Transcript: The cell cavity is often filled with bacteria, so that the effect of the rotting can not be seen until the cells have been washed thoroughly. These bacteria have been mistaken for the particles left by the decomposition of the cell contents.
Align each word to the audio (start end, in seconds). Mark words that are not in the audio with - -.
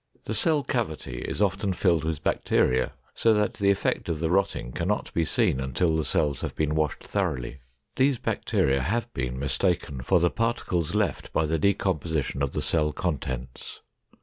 The 0.23 0.33
cell 0.33 0.63
cavity 0.63 1.19
is 1.19 1.43
often 1.43 1.73
filled 1.73 2.03
with 2.05 2.23
bacteria, 2.23 2.93
so 3.13 3.35
that 3.35 3.53
the 3.53 3.69
effect 3.69 4.09
of 4.09 4.19
the 4.19 4.31
rotting 4.31 4.71
can 4.71 4.87
not 4.87 5.13
be 5.13 5.25
seen 5.25 5.59
until 5.59 5.95
the 5.95 6.03
cells 6.03 6.41
have 6.41 6.55
been 6.55 6.73
washed 6.73 7.03
thoroughly. 7.03 7.59
These 7.97 8.17
bacteria 8.17 8.81
have 8.81 9.13
been 9.13 9.37
mistaken 9.37 10.01
for 10.01 10.19
the 10.19 10.31
particles 10.31 10.95
left 10.95 11.31
by 11.31 11.45
the 11.45 11.59
decomposition 11.59 12.41
of 12.41 12.53
the 12.53 12.63
cell 12.63 12.91
contents. 12.91 13.81